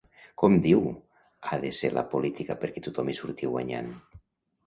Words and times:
Com 0.43 0.53
diu 0.61 0.79
ha 1.49 1.59
de 1.65 1.69
ser 1.81 1.91
la 1.97 2.03
política 2.15 2.55
perquè 2.63 2.83
tothom 2.87 3.11
hi 3.13 3.17
surti 3.21 3.51
guanyant? 3.53 3.93